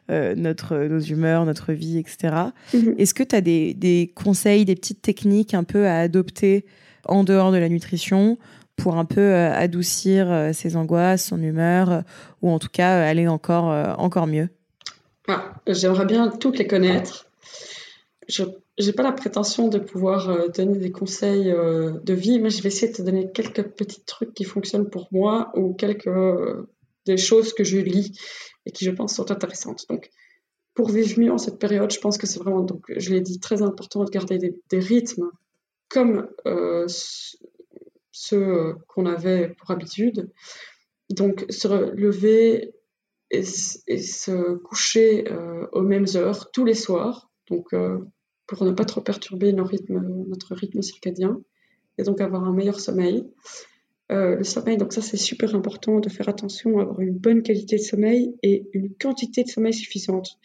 [0.10, 2.36] notre, nos humeurs, notre vie, etc.
[2.74, 2.96] Mhm.
[2.98, 6.66] Est-ce que tu as des, des conseils, des petites techniques un peu à adopter
[7.08, 8.40] en dehors de la nutrition
[8.76, 12.02] pour un peu euh, adoucir euh, ses angoisses, son humeur, euh,
[12.42, 13.66] ou en tout cas aller encore,
[14.00, 14.50] encore mieux
[15.28, 17.28] ah, J'aimerais bien toutes les connaître.
[18.28, 18.44] Je
[18.80, 22.92] n'ai pas la prétention de pouvoir donner des conseils de vie, mais je vais essayer
[22.92, 26.10] de te donner quelques petits trucs qui fonctionnent pour moi ou quelques
[27.06, 28.20] des choses que je lis
[28.66, 29.86] et qui, je pense, sont intéressantes.
[29.90, 30.10] Donc,
[30.74, 33.40] pour vivre mieux en cette période, je pense que c'est vraiment, donc, je l'ai dit,
[33.40, 35.30] très important de garder des, rythmes
[35.88, 36.28] comme
[38.16, 40.32] ceux euh, qu'on avait pour habitude.
[41.10, 42.74] Donc se lever
[43.30, 48.00] et, se coucher euh, aux mêmes heures tous les soirs, donc euh,
[48.48, 51.42] pour ne pas trop perturber notre rythme circadien,
[51.98, 53.26] et donc avoir un meilleur sommeil.
[54.10, 57.78] le sommeil, donc ça c'est super important de faire attention à avoir une bonne qualité
[57.78, 60.38] de sommeil et une quantité de sommeil suffisante.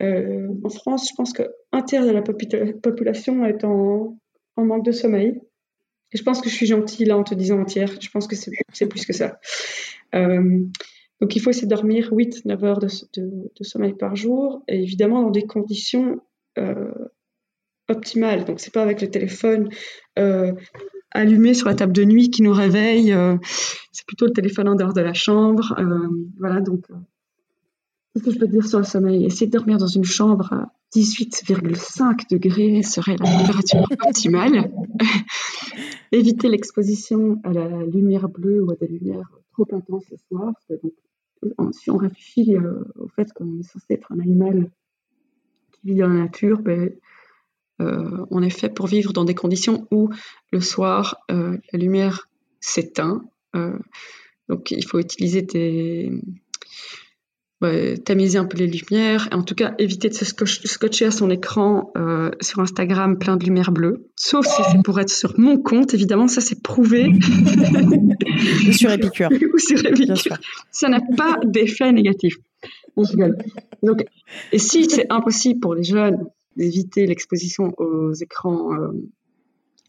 [0.00, 4.16] en France, je pense qu'un tiers de la population est en
[4.56, 5.40] manque de sommeil
[6.12, 7.90] je pense que je suis gentille là en te disant entière.
[8.00, 9.38] Je pense que c'est plus que ça.
[10.14, 10.60] Euh,
[11.20, 12.88] donc il faut essayer de dormir 8-9 heures de,
[13.62, 16.20] sommeil par jour, et évidemment dans des conditions
[16.58, 16.92] euh,
[17.88, 18.44] optimales.
[18.44, 19.68] Donc c'est pas avec le téléphone
[20.18, 20.52] euh,
[21.10, 23.14] allumé sur la table de nuit qui nous réveille,
[23.92, 25.76] c'est plutôt le téléphone en dehors de la chambre.
[26.38, 26.86] voilà, donc
[28.12, 29.24] Qu'est-ce que je peux dire sur le sommeil?
[29.24, 34.72] Essayer de dormir dans une chambre à 18,5 degrés serait la température optimale.
[36.12, 40.54] Éviter l'exposition à la lumière bleue ou à des lumières trop intenses le soir.
[41.72, 44.70] si on réfléchit euh, au fait qu'on est censé être un animal
[45.70, 46.92] qui vit dans la nature, ben,
[47.80, 50.10] euh, on est fait pour vivre dans des conditions où
[50.50, 52.28] le soir, euh, la lumière
[52.60, 53.24] s'éteint.
[54.48, 56.10] donc il faut utiliser des
[58.04, 61.28] tamiser un peu les lumières, et en tout cas éviter de se scotcher à son
[61.28, 65.58] écran euh, sur Instagram plein de lumière bleue, sauf si c'est pour être sur mon
[65.58, 67.12] compte, évidemment, ça c'est prouvé.
[68.68, 69.28] Ou sur Epicure.
[69.30, 69.78] Ou sur.
[70.70, 72.36] Ça n'a pas d'effet négatif.
[73.82, 74.04] Donc,
[74.52, 76.18] et si c'est impossible pour les jeunes
[76.56, 78.92] d'éviter l'exposition aux écrans euh,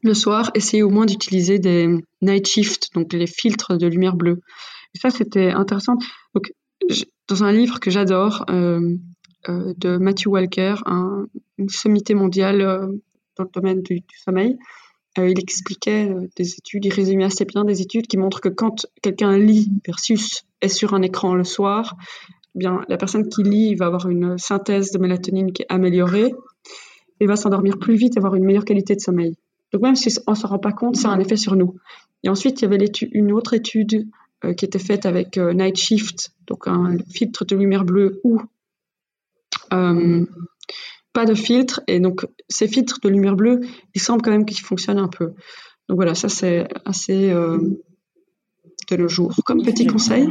[0.03, 1.87] le soir, essayez au moins d'utiliser des
[2.21, 4.41] night shifts, donc les filtres de lumière bleue.
[4.95, 5.95] Et ça, c'était intéressant.
[6.33, 6.51] Donc,
[7.31, 8.97] dans un livre que j'adore euh,
[9.47, 12.87] euh, de Matthew Walker, un, une sommité mondiale euh,
[13.37, 14.57] dans le domaine du, sommeil.
[15.17, 19.37] il expliquait des études, il résumait assez bien des études qui montrent que quand quelqu'un
[19.37, 21.95] lit versus est sur un écran le soir,
[22.55, 26.33] eh bien la personne qui lit va avoir une synthèse de mélatonine qui est améliorée
[27.21, 29.37] et va s'endormir plus vite, avoir une meilleure qualité de sommeil.
[29.71, 31.75] Donc même si on ne s'en rend pas compte, ça a un effet sur nous.
[32.23, 34.05] Et ensuite, il y avait une autre étude
[34.57, 38.41] qui était faite avec euh, Night Shift, donc un filtre de lumière bleue ou
[39.73, 40.25] euh,
[41.13, 41.81] pas de filtre.
[41.87, 43.61] Et donc, ces filtres de lumière bleue,
[43.93, 45.33] il semble quand même qu'ils fonctionnent un peu.
[45.87, 49.35] Donc voilà, ça c'est assez de nos jours.
[49.45, 50.27] Comme petit conseil.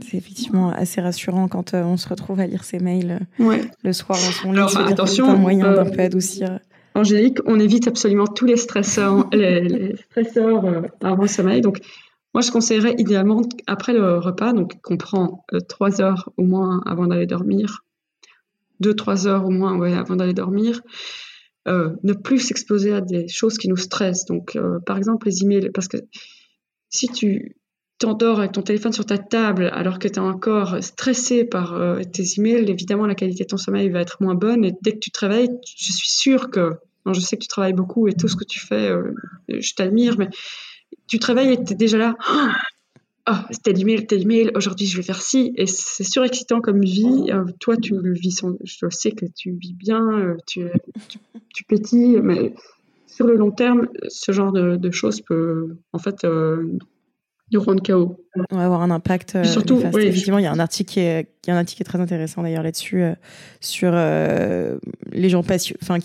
[0.00, 4.32] C'est effectivement assez rassurant quand on se retrouve à lire ses mails le soir dans
[4.32, 4.58] son lit.
[4.58, 6.58] Alors, attention, un moyen d'un peu adoucir.
[6.94, 11.60] Angélique, on évite absolument tous les stresseurs, les, stresseurs euh, avant le sommeil.
[11.60, 11.80] Donc,
[12.34, 16.80] moi, je conseillerais idéalement après le repas, donc qu'on prend euh, trois heures au moins
[16.86, 17.84] avant d'aller dormir,
[18.80, 20.80] deux trois heures au moins avant d'aller dormir,
[21.68, 24.26] euh, ne plus s'exposer à des choses qui nous stressent.
[24.26, 25.98] Donc, par exemple, les emails, parce que
[26.88, 27.56] si tu
[28.00, 31.78] t'endors avec ton téléphone sur ta table alors que tu es encore stressé par
[32.12, 34.98] tes emails, évidemment la qualité de ton sommeil va être moins bonne et dès que
[34.98, 36.72] tu te réveilles, je suis sûre que
[37.12, 39.14] je sais que tu travailles beaucoup et tout ce que tu fais, euh,
[39.48, 40.28] je t'admire, mais
[41.06, 42.16] tu te réveilles et tu es déjà là.
[43.26, 45.52] Ah, oh, tel email, tel email, aujourd'hui je vais faire ci.
[45.56, 47.30] Et c'est surexcitant comme vie.
[47.30, 50.64] Euh, toi, tu le vis, je sais que tu vis bien, euh, tu,
[51.54, 52.54] tu, pétilles, mais
[53.06, 56.26] sur le long terme, ce genre de, choses peut en fait
[57.52, 58.16] nous rendre KO.
[58.50, 59.44] On va avoir un impact.
[59.44, 61.82] surtout, effectivement, il y a un article qui est, il y a un article qui
[61.82, 63.04] est très intéressant d'ailleurs là-dessus
[63.60, 65.98] sur les gens enfin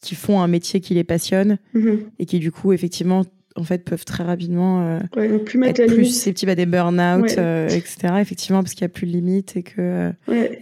[0.00, 2.10] qui font un métier qui les passionne mhm.
[2.18, 3.24] et qui du coup effectivement
[3.56, 8.14] en fait peuvent très rapidement euh, plus être plus susceptibles à des burn-out euh, etc
[8.20, 10.12] effectivement parce qu'il n'y a plus de limite et que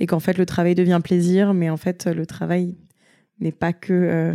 [0.01, 2.77] et qu'en fait le travail devient plaisir mais en fait le travail
[3.41, 4.33] n'est pas que euh,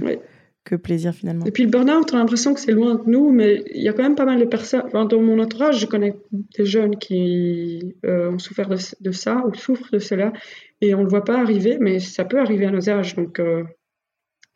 [0.63, 1.45] que plaisir finalement.
[1.45, 3.89] Et puis le burn-out, on a l'impression que c'est loin de nous, mais il y
[3.89, 4.83] a quand même pas mal de personnes.
[4.93, 9.91] dans mon entourage, je connais des jeunes qui euh, ont souffert de, ça ou souffrent
[9.91, 10.31] de cela,
[10.81, 13.15] et on ne le voit pas arriver, mais ça peut arriver à nos âges.
[13.15, 13.63] Donc euh,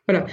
[0.06, 0.26] voilà.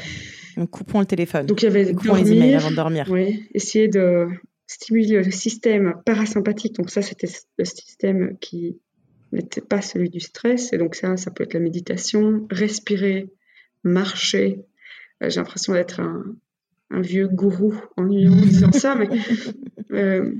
[0.57, 1.45] Donc coupons le téléphone.
[1.45, 3.07] Donc il y avait coupons les emails avant de dormir.
[3.09, 4.27] Oui, essayer de
[4.67, 6.75] stimuler le système parasympathique.
[6.75, 8.79] Donc ça, c'était le système qui
[9.31, 10.71] n'était pas celui du stress.
[10.73, 13.29] Et donc ça, ça peut être la méditation, respirer,
[13.83, 14.65] marcher,
[15.21, 16.35] j'ai l'impression d'être un,
[16.91, 19.09] vieux gourou en disant ça, mais
[19.91, 20.33] euh,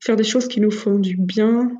[0.00, 1.70] faire des choses qui nous font du bien.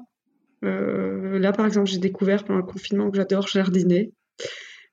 [0.64, 4.12] Euh, là, par exemple, j'ai découvert pendant le confinement que j'adore jardiner.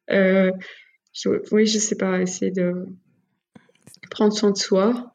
[0.09, 2.87] oui, je sais pas, essayer de
[4.09, 5.11] prendre soin de soi,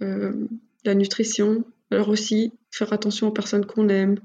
[0.00, 4.20] la nutrition, alors aussi faire attention aux personnes qu'on aime,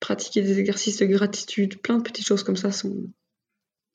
[0.00, 3.10] pratiquer des exercices de gratitude, plein de petites choses comme ça sont,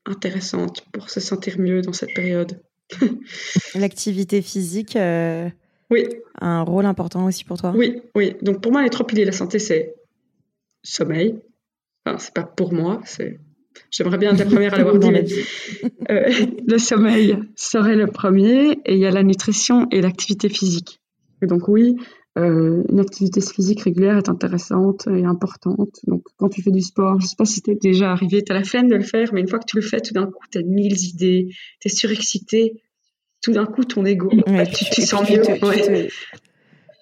[0.05, 2.61] intéressante pour se sentir mieux dans cette période.
[3.75, 5.49] L'activité physique euh,
[5.89, 6.07] oui.
[6.39, 7.73] a un rôle important aussi pour toi?
[7.75, 8.35] Oui, oui.
[8.41, 9.95] Donc pour moi, les trois piliers de la santé, c'est
[10.83, 11.39] sommeil.
[12.05, 13.39] Enfin, c'est pas pour moi, c'est
[13.91, 15.35] J'aimerais bien être la première à l'avoir dit.
[16.09, 16.29] Euh,
[16.67, 20.99] le sommeil serait le premier, et il y a la nutrition et l'activité physique.
[21.41, 21.95] Et donc oui,
[22.37, 25.99] euh, une activité physique régulière est intéressante et importante.
[26.07, 28.63] Donc, quand tu fais du sport, je sais pas si t'es déjà arrivé, t'as la
[28.63, 30.63] flemme de le faire, mais une fois que tu le fais, tout d'un coup, t'as
[30.63, 32.81] mille idées, t'es surexcité.
[33.41, 35.41] Tout d'un coup, ton ego, tu te sens mieux.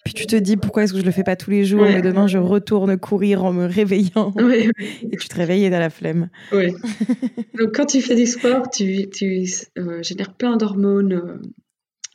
[0.04, 2.02] Puis tu te dis pourquoi est-ce que je le fais pas tous les jours, mais
[2.02, 4.34] demain je retourne courir en me réveillant.
[5.12, 6.30] et tu te réveilles et t'as la flemme.
[6.52, 9.46] Donc quand tu fais du sport, tu, tu
[9.78, 11.40] euh, génères plein d'hormones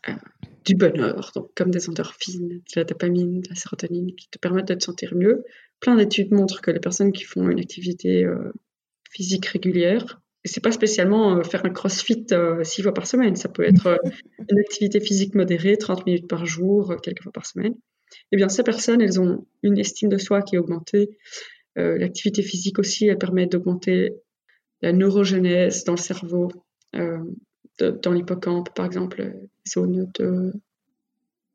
[0.09, 0.13] euh,
[0.67, 4.69] du bonheur, donc comme des endorphines, de la dopamine, de la sérotonine, qui te permettent
[4.69, 5.45] de te sentir mieux.
[5.81, 8.53] Plein d'études montrent que les personnes qui font une activité euh,
[9.11, 13.37] physique régulière, et c'est pas spécialement euh, faire un crossfit euh, six fois par semaine,
[13.37, 13.99] ça peut être
[14.51, 17.75] une activité physique modérée, 30 minutes par jour, quelques fois par semaine.
[18.33, 21.19] Eh bien, ces personnes, elles ont une estime de soi qui est augmentée.
[21.75, 24.13] L'activité physique aussi, elle permet d'augmenter
[24.81, 26.49] la neurogénèse dans le cerveau,
[27.79, 29.35] dans l'hippocampe, par exemple,
[29.69, 30.53] zone de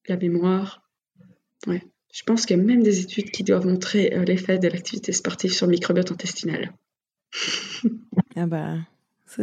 [0.07, 0.83] la mémoire.
[1.67, 1.83] Ouais.
[2.13, 5.13] Je pense qu'il y a même des études qui doivent montrer euh, l'effet de l'activité
[5.13, 6.73] sportive sur le microbiote intestinal.
[8.35, 8.77] ah bah,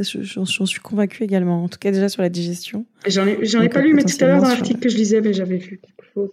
[0.04, 1.64] j'en suis convaincue également.
[1.64, 2.84] En tout cas, déjà sur la digestion.
[3.06, 5.32] J'en ai, ai pas lu, mais tout à l'heure dans l'article que je lisais, mais
[5.32, 6.30] j'avais vu quelque chose.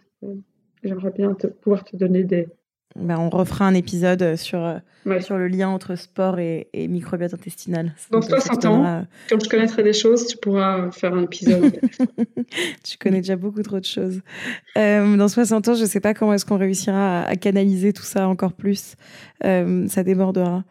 [0.84, 2.48] J'aimerais bien pouvoir te donner des,
[2.96, 7.94] bah, on refera un épisode sur, euh, sur le lien entre sport et, microbiote intestinal.
[8.10, 11.78] Dans 60 ans, euh, quand je connaîtrai des choses, tu pourras faire un épisode.
[12.84, 14.22] tu connais déjà beaucoup trop de choses.
[14.78, 18.04] Euh, dans 60 ans, je ne sais pas comment est-ce qu'on réussira à, canaliser tout
[18.04, 18.96] ça encore plus.
[19.42, 20.64] ça débordera.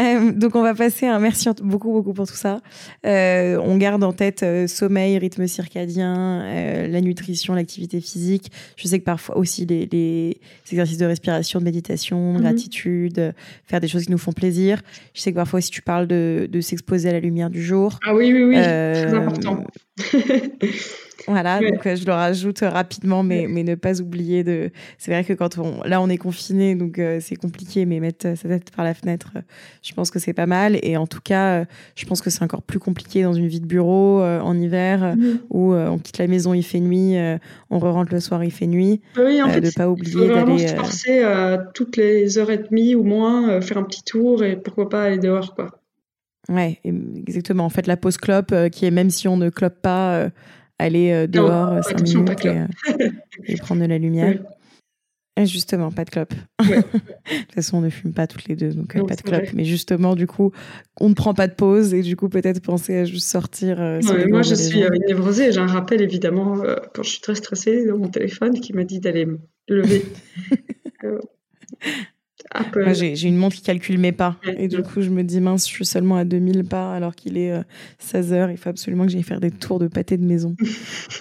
[0.00, 2.60] Euh, donc on va passer un merci beaucoup beaucoup pour tout ça.
[3.06, 8.50] Euh, on garde en tête euh, sommeil, rythme circadien, la nutrition, l'activité physique.
[8.76, 12.42] Je sais que parfois aussi les, exercices de respiration, de méditation, de mhm.
[12.42, 13.34] gratitude,
[13.66, 14.80] faire des choses qui nous font plaisir.
[15.14, 17.98] Je sais que parfois aussi tu parles de, de s'exposer à la lumière du jour.
[18.06, 19.64] Ah oui oui oui, très important.
[21.28, 24.70] Voilà, donc euh, je le rajoute rapidement, mais, mais ne pas oublier de.
[24.98, 25.82] C'est vrai que quand on.
[25.84, 29.30] Là, on est confiné, donc euh, c'est compliqué, mais mettre sa tête par la fenêtre,
[29.36, 29.40] euh,
[29.82, 30.78] je pense que c'est pas mal.
[30.82, 33.66] Et en tout cas, je pense que c'est encore plus compliqué dans une vie de
[33.66, 35.38] bureau en hiver, mm.
[35.50, 37.16] où on quitte la maison, il fait nuit,
[37.70, 39.00] on re rentre le soir, il fait nuit.
[39.18, 40.68] Oui, en fait, de pas oublier d'aller.
[40.68, 44.56] se forcer à toutes les heures et demie ou moins, faire un petit tour et
[44.56, 45.81] pourquoi pas aller dehors, quoi.
[46.48, 47.64] Ouais, exactement.
[47.64, 50.30] En fait, la pause clope, qui est même si on ne clope pas
[50.82, 52.66] aller euh, dehors 5 minutes euh,
[53.44, 54.38] et, prendre de la lumière.
[55.44, 56.34] Justement, pas de clope.
[56.60, 59.54] de toute façon, on ne fume pas toutes les deux, donc euh, pas de clope.
[59.54, 60.52] Mais justement, du coup,
[61.00, 63.78] on ne prend pas de pause et du coup, peut-être penser à juste sortir.
[64.28, 65.50] moi, je suis névrosée.
[65.50, 69.00] J'ai un rappel, évidemment, quand je suis très stressée, dans mon téléphone qui m'a dit
[69.00, 70.04] d'aller me lever.
[72.92, 74.36] j'ai une montre qui calcule mes pas.
[74.58, 77.38] Et du coup, je me dis, mince, je suis seulement à 2000 pas alors qu'il
[77.38, 77.52] est
[77.98, 78.50] 16 euh, heures.
[78.50, 80.56] Il faut absolument que j'aille faire des tours de pâté de maison.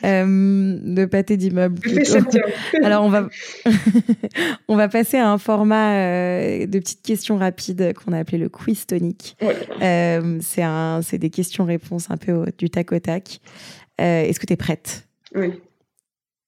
[0.03, 1.79] Euh, de pâté d'immeuble.
[2.83, 3.27] alors, on va,
[4.67, 8.49] on va passer à un format euh, de petites questions rapides qu'on a appelé le
[8.49, 9.37] quiz tonique.
[9.79, 13.41] c'est un, des questions-réponses un peu du tac au tac.
[13.99, 15.07] Est-ce que tu es prête?
[15.35, 15.51] Oui.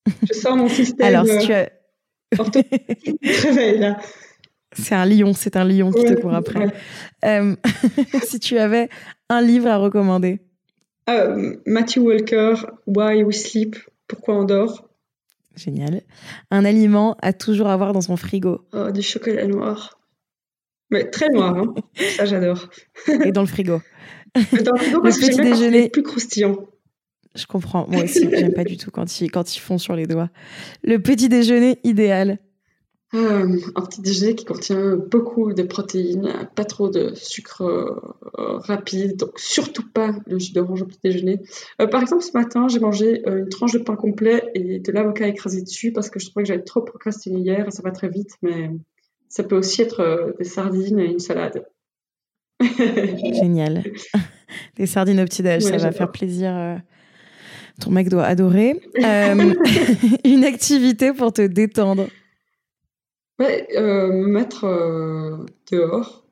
[0.07, 1.05] Je sors mon système.
[1.05, 1.69] Alors, si tu as...
[3.77, 3.97] là.
[4.73, 6.73] C'est un lion, c'est un lion qui te court après.
[7.25, 7.55] Euh,
[8.23, 8.89] si tu avais
[9.29, 10.39] un livre à recommander
[11.09, 12.55] euh, Matthew Walker,
[12.87, 13.75] Why We Sleep,
[14.07, 14.89] Pourquoi on dort.
[15.55, 16.01] Génial.
[16.49, 19.99] Un aliment à toujours avoir dans son frigo oh, Du chocolat noir.
[20.89, 21.73] Mais très noir, hein.
[22.17, 22.69] ça j'adore.
[23.25, 23.81] Et dans le frigo
[24.35, 26.57] Dans le frigo parce que petit déjeuner plus croustillant.
[27.35, 27.87] Je comprends.
[27.89, 30.29] Moi aussi, j'aime pas du tout quand ils, quand ils font sur les doigts.
[30.83, 32.39] Le petit déjeuner idéal.
[33.15, 39.17] Euh, un petit déjeuner qui contient beaucoup de protéines, pas trop de sucre euh, rapide,
[39.17, 41.39] donc surtout pas le jus d'orange au petit déjeuner.
[41.79, 45.27] Euh, par exemple, ce matin, j'ai mangé une tranche de pain complet et de l'avocat
[45.27, 48.09] écrasé dessus parce que je trouvais que j'avais trop procrastiné hier et ça va très
[48.09, 48.71] vite, mais
[49.29, 51.67] ça peut aussi être des sardines et une salade.
[52.63, 53.83] Génial.
[54.75, 56.79] Des sardines au petit-déj, ça va faire plaisir.
[57.79, 58.79] Ton mec doit adorer.
[60.25, 62.07] une activité pour te détendre.
[63.39, 66.23] Ouais, euh, me mettre euh, dehors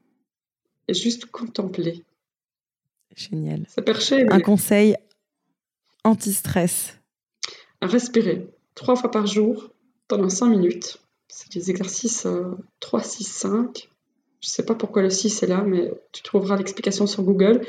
[0.87, 2.03] et juste contempler.
[3.15, 3.65] Génial.
[3.67, 4.27] C'est perché.
[4.29, 4.95] Un conseil
[6.03, 6.97] anti-stress.
[7.81, 9.69] Respirer trois fois par jour
[10.07, 11.01] pendant cinq minutes.
[11.27, 12.27] C'est des exercices
[12.81, 13.89] 3, 6, 5.
[14.41, 17.61] Je ne sais pas pourquoi le 6 est là, mais tu trouveras l'explication sur Google.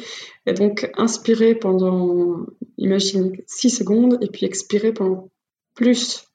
[0.46, 2.46] Et donc, inspirer pendant,
[2.78, 5.28] imagine, 6 secondes, et puis expirer pendant
[5.74, 6.31] plus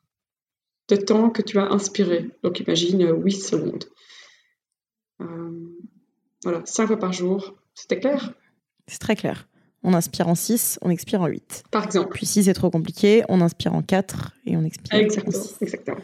[0.89, 2.29] de temps que tu as inspiré.
[2.43, 3.85] Donc imagine 8 secondes.
[5.21, 5.25] Euh,
[6.43, 7.55] voilà, 5 fois par jour.
[7.73, 8.33] C'était clair?
[8.87, 9.47] C'est très clair.
[9.83, 11.63] On inspire en 6, on expire en 8.
[11.71, 12.13] Par exemple.
[12.13, 15.57] Puis si c'est trop compliqué, on inspire en 4 et on expire exactement, en 6.
[15.61, 16.01] Exactement.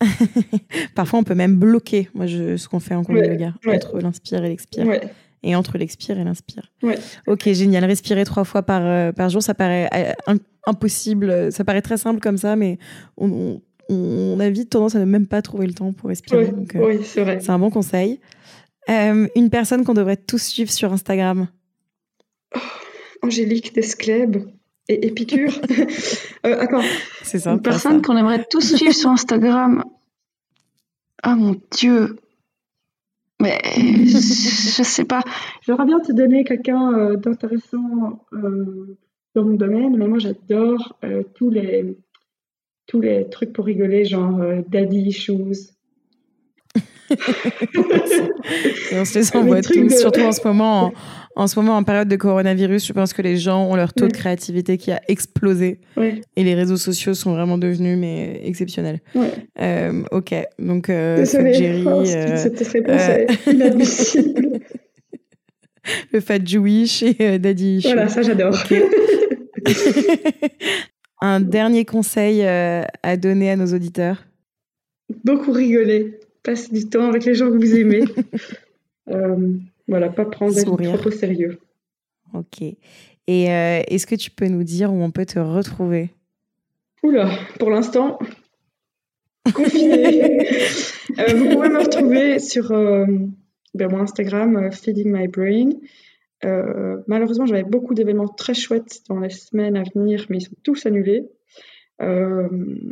[0.94, 3.98] Parfois, on peut même bloquer, moi, je, ce qu'on fait en cours de yoga, entre
[3.98, 4.86] l'inspire et l'expire.
[5.42, 6.72] Et entre l'expire et l'inspire.
[7.26, 7.84] Ok, génial.
[7.84, 9.88] Respirer trois fois par, euh, par jour, ça paraît
[10.28, 10.34] euh,
[10.66, 11.52] impossible.
[11.52, 12.78] Ça paraît très simple comme ça, mais
[13.16, 16.52] on, on a vite tendance à ne même pas trouver le temps pour respirer.
[16.74, 17.40] Oui, euh, c'est vrai.
[17.40, 18.20] C'est un bon conseil.
[18.88, 21.48] Euh, une personne qu'on devrait tous suivre sur Instagram
[22.54, 22.58] oh,
[23.22, 24.36] Angélique Descleb
[24.88, 25.52] et Épicure.
[26.46, 26.84] euh, attends.
[27.22, 27.52] C'est ça.
[27.52, 29.84] Une personne qu'on aimerait tous suivre sur Instagram.
[31.22, 32.16] Ah mon Dieu.
[33.40, 35.22] Mais je, sais pas.
[35.62, 40.98] J'aimerais bien te donner quelqu'un euh, d'intéressant dans mon domaine, mais moi j'adore
[41.34, 41.98] tous les
[42.86, 45.34] tous les trucs pour rigoler, genre euh, daddy issues.
[47.10, 50.92] et on se les envoie tous, surtout en ce moment,
[51.36, 52.84] en, ce moment en période de coronavirus.
[52.86, 56.54] Je pense que les gens ont leur taux de créativité qui a explosé et les
[56.54, 59.00] réseaux sociaux sont vraiment devenus mais exceptionnels.
[59.60, 64.60] Euh, ok, donc euh, Jerry, oh, cette réponse est inadmissible.
[66.12, 67.88] le fat Jewish et Daddy Issues.
[67.88, 68.56] Voilà, ça j'adore.
[71.20, 74.24] Un dernier conseil euh, à donner à nos auditeurs?
[75.24, 76.20] Beaucoup rigoler.
[76.42, 78.04] Passer du temps avec les gens que vous aimez.
[79.08, 79.52] euh,
[79.88, 81.58] voilà, pas prendre trop au sérieux.
[82.34, 82.62] Ok.
[82.62, 86.10] Et euh, est-ce que tu peux nous dire où on peut te retrouver?
[87.02, 88.18] Oula, pour l'instant,
[89.54, 90.48] confiné.
[91.18, 95.70] Euh, vous pouvez me retrouver sur ben, mon Instagram, Feeding My Brain.
[96.44, 100.56] Euh, malheureusement, j'avais beaucoup d'événements très chouettes dans les semaines à venir, mais ils sont
[100.62, 101.24] tous annulés.
[102.02, 102.48] Euh,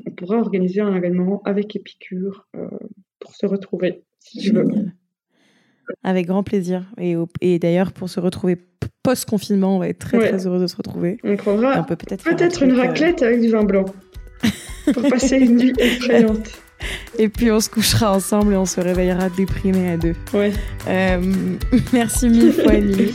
[0.07, 2.68] on pourra organiser un événement avec Épicure euh,
[3.20, 4.66] pour se retrouver, si tu veux.
[6.03, 6.90] Avec grand plaisir.
[6.99, 8.57] Et, et d'ailleurs, pour se retrouver
[9.03, 11.18] post-confinement, on va être très très heureux de se retrouver.
[11.24, 13.84] On prendra peut-être une raclette avec du vin blanc
[14.95, 16.62] pour passer une nuit effrayante.
[17.18, 20.14] Et puis on se couchera ensemble et on se réveillera déprimés à deux.
[20.32, 20.53] Ouais.
[21.92, 23.14] merci mille fois, Émilie.